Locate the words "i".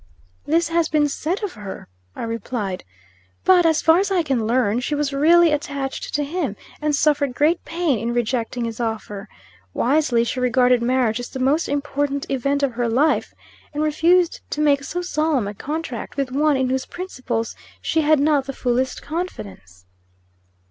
2.15-2.23, 4.09-4.23